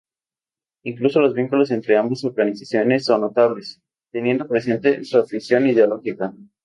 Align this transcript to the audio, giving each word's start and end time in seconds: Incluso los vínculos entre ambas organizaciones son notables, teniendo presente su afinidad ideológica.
Incluso 0.83 1.19
los 1.21 1.35
vínculos 1.35 1.69
entre 1.69 1.95
ambas 1.95 2.23
organizaciones 2.23 3.05
son 3.05 3.21
notables, 3.21 3.83
teniendo 4.11 4.47
presente 4.47 5.03
su 5.03 5.19
afinidad 5.19 5.61
ideológica. 5.61 6.33